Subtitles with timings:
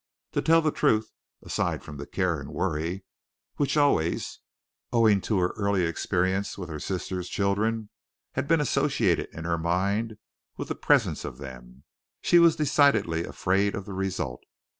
[0.31, 1.11] To tell the truth,
[1.43, 3.05] aside from the care and worry
[3.57, 4.39] which always,
[4.91, 7.91] owing to her early experience with her sister's children,
[8.31, 10.17] had been associated in her mind
[10.57, 11.83] with the presence of them,
[12.19, 14.41] she was decidedly afraid of the result.